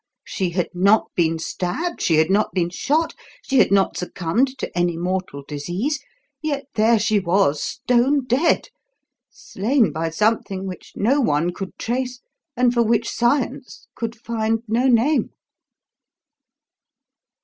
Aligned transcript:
She 0.25 0.49
had 0.49 0.69
not 0.73 1.11
been 1.13 1.37
stabbed, 1.37 2.01
she 2.01 2.15
had 2.15 2.31
not 2.31 2.53
been 2.55 2.71
shot, 2.71 3.13
she 3.43 3.59
had 3.59 3.71
not 3.71 3.97
succumbed 3.97 4.57
to 4.57 4.75
any 4.75 4.97
mortal 4.97 5.43
disease 5.47 5.99
yet 6.41 6.65
there 6.73 6.97
she 6.97 7.19
was, 7.19 7.61
stone 7.61 8.25
dead, 8.25 8.69
slain 9.29 9.91
by 9.91 10.09
something 10.09 10.65
which 10.65 10.93
no 10.95 11.21
one 11.21 11.53
could 11.53 11.77
trace 11.77 12.19
and 12.57 12.73
for 12.73 12.81
which 12.81 13.11
Science 13.11 13.85
could 13.93 14.15
find 14.15 14.63
no 14.67 14.87
name." 14.87 15.33